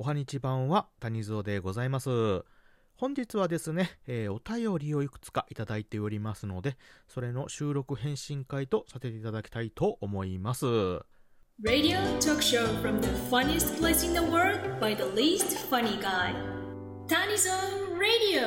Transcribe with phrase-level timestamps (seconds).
[0.00, 2.08] おはにちばんは谷蔵でございます。
[2.94, 10.64] 本日はですね、えーお便りをいくつかいただいておりますので、それの収録返信会とさせていただきたいと思います。
[10.64, 16.34] Radio talk show from the funniest place in the world by the least funny guy.
[17.98, 18.46] Radio.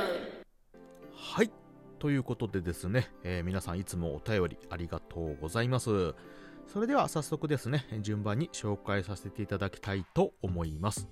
[1.14, 1.52] はい。
[2.00, 6.16] ということでですね、えー皆さんいつもお便りありがとうございます。
[6.66, 11.08] それでは早速ですね、順番に紹介させていただきたいと思います。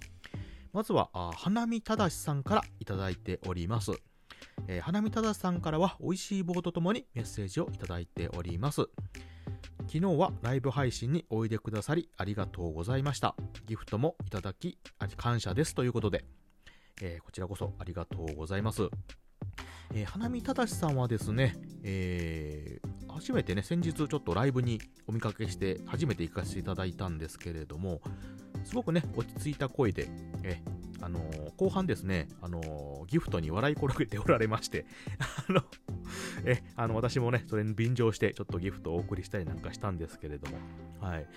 [0.74, 3.92] まずは、あ花見ただしさんからいただいております。
[4.68, 8.88] えー花見ただしさんからは美味しい棒とともにメッセージをいただいております。
[9.88, 13.36] 昨日はライブ配信においでくださりありがとうございました。
[13.66, 16.24] ギフトもいただきあ感謝ですということで、
[17.02, 18.84] えーこちらこそありがとうございます。
[19.94, 28.02] えー花見ただしさんはですね、えー初めてね、先日ちょっとライブにお見かけして、初めて行かせていただいたんですけれども、
[28.64, 30.08] すごくね、落ち着いた声で、
[30.44, 30.62] え
[31.02, 34.86] あのー後半ですね、あのーギフトに笑い転げておられまして、
[35.50, 35.64] あの、
[36.46, 40.58] え、あの、私もね、それに便乗して、ちょっとギフトをお送りしたりなんかしたんですけれども、
[41.00, 41.28] はい。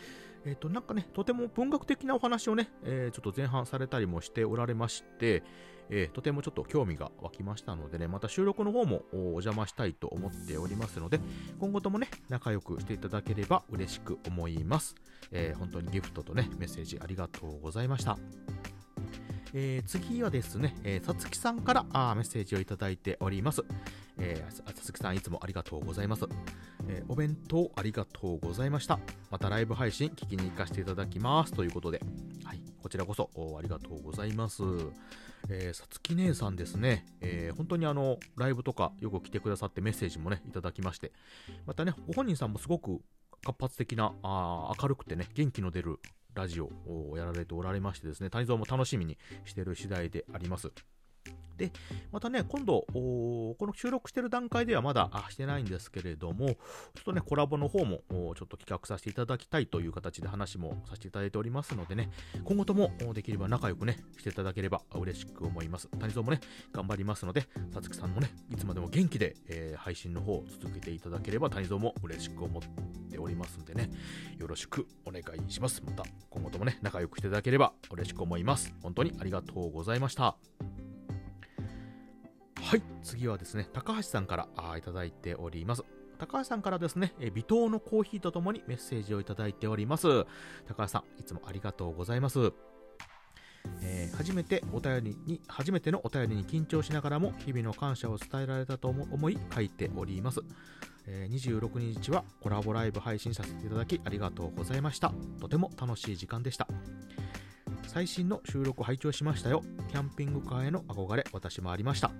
[0.46, 5.42] えっ、と、なんかね、とても文学的なお話をね、えーちょっと前半されたりもしておられまして、
[5.90, 11.20] えーとてもちょっと興味が湧きましたのでね、また収録の方もおお邪魔したいと思っておりますので、
[11.58, 14.94] 今後ともね、仲良くしていただければ嬉しく思います。
[15.32, 18.18] えー本当にギフトとね、メッセージありがとうございました。
[19.56, 23.62] えー次はですね、えさつきさんからあメッセージをいただいております。
[24.18, 26.24] えーさつきさんいつもありがとうございます。
[26.88, 28.98] えーお弁当ありがとうございました。
[29.30, 31.52] またライブ配信聞きに行かせていただきます。
[31.52, 32.00] ということで、
[32.42, 34.64] はい、こちらこそありがとうございます。
[35.48, 41.12] えさつき姉さんですね、えー本当にあの、ライブとかよく来てくださってメッセージもね、いただきまして、
[41.64, 43.00] またね、ご本人さんもすごく
[43.44, 46.00] 活発的な、あ明るくてね、元気の出る
[46.34, 50.70] ラジオをやられておられましてですね、谷蔵も楽しみにしている次第であります。
[51.56, 51.70] で、
[52.10, 56.54] またね、今度、この収録してる段階ではまだしてないんですけれども、ちょ
[57.00, 62.10] っとね、コラボの方もちょっと企画させていただきたいという形で話もさせていただいておりますのでね、
[62.44, 65.88] 今後ともできれば仲良くね、していただければ嬉しく思います。
[66.00, 66.40] 谷蔵もね、
[66.72, 67.42] 頑張りますので、
[67.72, 72.68] さつきさんもね、いつまでも元気で、えー配信の方を続けていただければ、谷蔵も嬉しく思って
[73.14, 73.90] ておりますんでね、
[74.38, 75.82] よろしくお願いします。
[75.84, 78.74] また、今後ともね、仲良くしていただければ嬉しく思います。
[78.82, 80.36] 本当にありがとうございました。
[82.56, 85.84] はい、次はですね、高橋さんからあいただいております。
[86.18, 90.24] 高橋さんからですね、え微糖のコーヒーとともにメッセージをいただいております。
[90.66, 92.52] 高橋さん、いつもありがとうございます。
[94.16, 100.40] 初めてお便りに、初めてのお便りに緊張しながらも日々の感謝を伝えられたと思い書いております。
[101.06, 105.12] えー26日はコラボライブ配信させていただきありがとうございました。
[105.40, 106.66] とても楽しい時間でした。
[107.86, 109.62] 最新の収録拝聴しましたよ。
[109.90, 112.10] キャンピングカーへの憧れ、私もありました。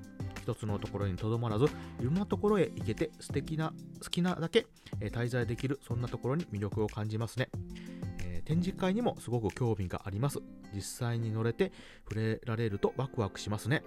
[0.42, 1.68] 一つのところにとどまらず、い
[2.04, 3.72] ろんなところへ行けて素敵な、
[4.02, 4.66] 好きなだけ、
[5.00, 7.48] えー滞在できる、そんなところに魅力を感じますね。
[8.44, 10.40] 展示会にもすごく興味があります。
[10.74, 11.72] 実際に乗れて
[12.08, 13.82] 触れられるとワクワクしますね。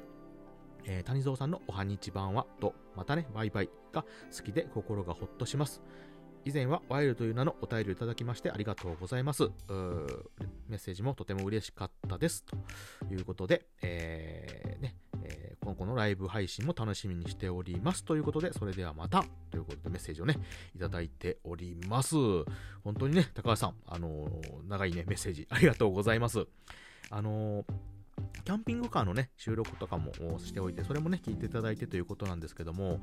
[0.86, 4.06] えー谷蔵さんのおはにちばんはと、またね、バイバイが
[4.36, 5.82] 好きで心がほっとします。
[6.46, 9.50] 以前はワイルという名のお便りをいただきましてありがとうございます。
[10.70, 12.46] メッセージもとても嬉しかったです。
[12.46, 12.56] と
[13.14, 18.06] いうことで、えーね、えー今後のライブ配信も楽しみにしております。
[18.06, 20.38] ということで、それではまた、ということでメッセージをね、
[20.74, 22.16] いただいております。
[22.86, 26.46] 本当にね、高橋さん、あのー長いね、メッセージありがとうございます。
[27.10, 27.66] あのー
[28.44, 33.00] キャンピングカーのね、収録とかもしておいて、それもね、聞いていただいてということなんですけども、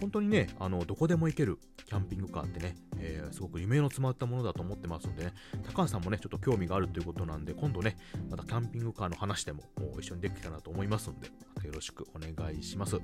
[0.00, 5.32] 本当にね、あの、どこでも行けるキャンピングカーってね、えーすごく夢の詰まったものだと思ってますのでね、
[5.64, 7.96] 高橋さんもね、ちょっと興味があるということなんで、今度ね、
[8.28, 9.62] またキャンピングカーの話でも
[9.98, 12.98] 一緒にできたらなと思いますので、またよろしくお願いします。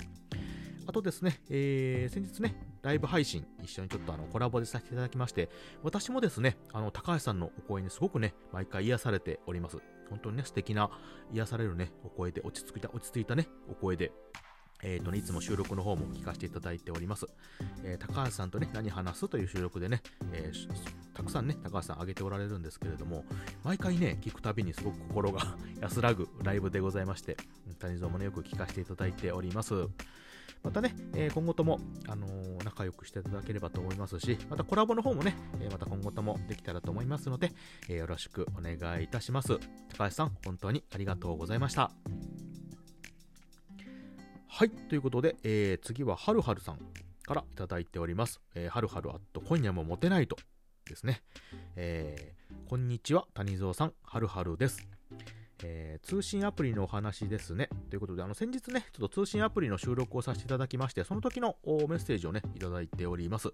[0.87, 5.49] あとですね、えー先日ね、ライブ配信一緒にちょっとあのコラボでさせていただきまして、
[5.83, 9.79] 私もですね、あの、高橋さんのお声にすごくね、毎回癒されております。
[10.09, 10.91] 本当にね、素敵な
[11.33, 14.13] 癒されるね、お声で、落ち着いた、落ち着いたね、お声で、
[14.83, 17.27] えーとね、いつも収録の方も聞かせていただいております。
[17.83, 20.03] えー高橋さんとね、何話すという収録でね、
[20.33, 20.69] えー
[21.15, 23.25] たくさんね、高橋さん上げておられるんですけれども、
[23.65, 27.37] 毎回ね、聞くたびにすごく心が 安らぐライブでございまして、
[27.81, 29.89] 谷蔵もね、よく聞かせていただいております。
[30.67, 31.79] またね、え今後とも、
[32.09, 32.27] あの
[32.65, 37.53] 仲良くしていただければと思いますし、またコラボの方もね、えまた今後ともできたらと思いますので、
[37.89, 39.61] えよろしくお願いいたします。
[39.97, 41.93] 高橋さん、本当にありがとうございました。
[44.49, 46.81] はい、ということで、えー次ははるはるさん
[47.23, 48.41] からいただいております。
[48.57, 50.37] えーはるはるあっと今夜もモテないと
[50.85, 51.23] ですね。
[51.77, 54.96] えーこんにちは、谷蔵さん、はるはるです。
[55.63, 57.69] えー、通信アプリのお話ですね。
[57.91, 63.53] ということで、あの、先日ね、ちょっと通信アプリの収録をさせていただきまして、その時のメッセージをね、いただいております。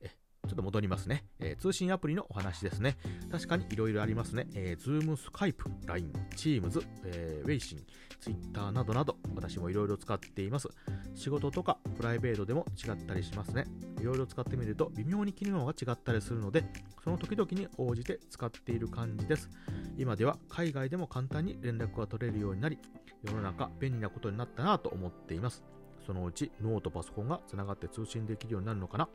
[0.00, 0.10] え
[0.46, 1.24] ちょっと戻りますね。
[1.40, 2.96] えー、通信アプリのお話ですね。
[3.30, 4.46] 確かに色々ありますね。
[4.54, 5.54] えー、Zoom、Skype、
[5.86, 7.82] LINE、Teams、えー、Weixin、
[8.20, 10.68] Twitter などなど、私も色々使っています。
[11.14, 13.64] 仕事とかプライベートでも違ったりしますね。
[14.00, 16.64] いろいろ使ってみると微妙に機能が違ったりするので、
[17.02, 19.48] その時々に応じて使っている感じです。
[19.96, 22.78] 今では海外でも簡単に連絡が取れるようになり、
[23.22, 25.64] 世の中便利なことになったなと思っています。
[26.06, 29.08] そのうち脳とパソコンがつながって通信できるようになるのかな。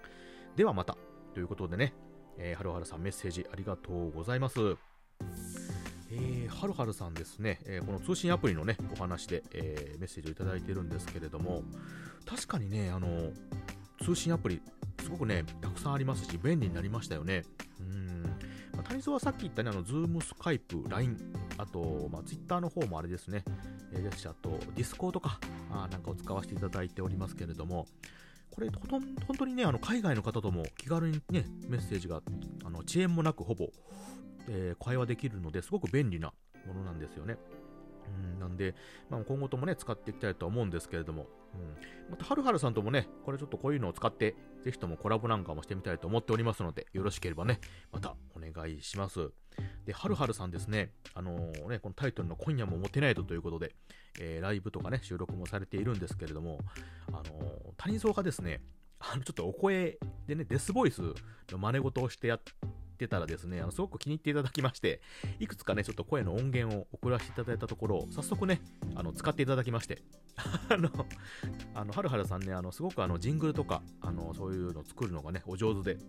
[0.56, 0.98] ではまた。
[1.34, 1.94] ということでね、
[2.38, 4.60] えー、はるはるさんメッセージありがとうございます。
[6.12, 11.62] えー、はるはるさんですね、えー、この通信アプリのね、お話で、えー、メッセージをいただいているんですけれども、
[12.26, 13.32] 確かにね、あの、
[14.04, 14.62] 通信アプリ、
[15.04, 17.44] すごくね、たくさんありますし、便利になりましたよね。
[17.80, 18.24] うん。
[18.74, 21.18] まあ、谷蔵はさっき言ったね、あの、ズーム、スカイプ、LINE、
[21.58, 23.44] あと、まあ、ツイッターの方もあれですね、
[23.94, 25.40] えー、ですし、あと、ディスコードとか、
[25.72, 27.86] あなんかを使わせていただいておりますけれども、
[28.52, 32.22] これ、ほとん本当にね、あの海外の方とも気軽にね、メッセージが、
[32.64, 33.70] あの遅延もなくほぼ、
[34.48, 36.34] えー、会話できるので、すごく便利な
[36.68, 37.38] ものなんですよね。
[38.34, 38.76] うん、なんで、
[39.10, 47.60] まあ、今後ともね、使っていきたいと思うんですけれども、うん、また、はるはるさんともね、これちょっとこういうのを使って、ぜひともコラボなんかもしてみたいと思っておりますので、よろしければね、
[47.92, 49.32] またお願いします。
[49.86, 53.76] で、はるはるさんですね、あのー、ね、このタイトルの今夜もモテないとということで、
[54.20, 56.60] えー、ライブとかね、収録もされているんですけれども、
[57.08, 57.24] あのー、
[57.78, 58.62] 谷蔵がですね、
[59.00, 59.98] あの、ちょっとお声
[60.28, 61.02] でね、デスボイス
[61.50, 62.42] の真似事をしてやっ
[63.00, 65.02] てたらですね、あの、すごく気に入っていただきまして、
[65.40, 68.62] いくつかね、ちょっと声の音源を送らせていただいたところ、早速ね、
[68.96, 70.04] あの、使っていただきまして、
[70.70, 70.90] あの、
[71.74, 76.00] あの、はるはるさんね、あの、すごくあの、ジングルとか、あの、そういうのを作るのがね、お上手で、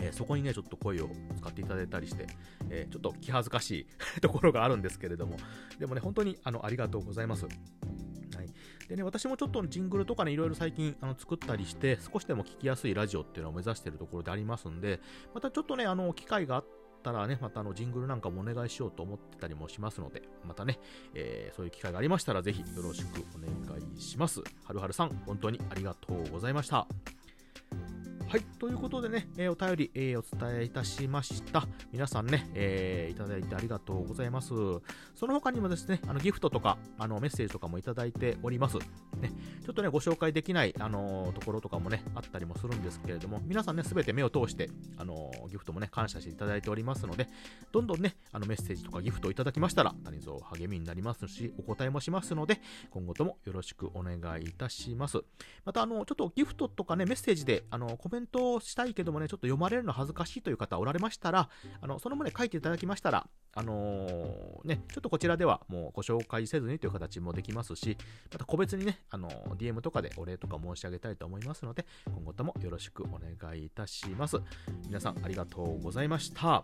[0.00, 2.26] えー、そこにね、ちょっと声を使っていただいたりして、
[2.68, 3.86] えー、ちょっと気恥ずかし
[4.16, 5.36] い ところがあるんですけれども、
[5.78, 7.46] でもね、本当にあのありがとうございます。
[8.88, 15.00] でね、私もちょっとジングルとかね、いろいろ最近あの作ったりして、少しでも聞きやすいラジオっていうのを目指してるところでありますんで、
[15.34, 16.64] またちょっとね、あの、機会があっ
[17.02, 20.78] たらね、またあの、ジングルなんかもお願いしようと思ってたりもしますので、またね、
[21.14, 24.40] えー、そういう機会がありましたら、ぜひよろしくお願いします。
[24.40, 26.86] はるはるさん、本当にありがとうございました。
[28.26, 28.42] はい。
[28.58, 31.68] ということでね、えー、お便り、えー、お伝えいたしました。
[31.92, 34.48] 皆さんね、えー、いただいてありがとうございます。
[35.14, 38.78] その他にもですね、あの、ギフトとか、あの、メッセージとかもいただいております。
[38.78, 39.30] ね、
[39.64, 47.28] ちょっとね、ご紹介できない、あのところとかもね、あったりもするんですけれども、皆さんね、すべて目を通して、あのギフトもね、感謝していただいておりますので、
[47.70, 52.60] どんどんね、あの、メッセージとかギフトをいただきましたら、谷蔵励みになりますし、お答えもしますので、
[52.90, 55.22] 今後ともよろしくお願いいたします。
[55.64, 61.48] また、あの、ちょっとギフトとかね、メッセージで、あの、コメントをしたいけどもね、ちょっと読まれるの恥ずかしいという方おられましたら、
[61.80, 67.96] あの、その旨書いていただきましたら、あのー、ね、ちょっとこちらではもうご紹介せずにという形もできますし、
[68.32, 74.38] また個別にね、あのー、DM とかでお礼とか申し上げたいと思いますので、今後ともよろしくお願いいたします。
[74.86, 76.62] 皆さんありがとうございました。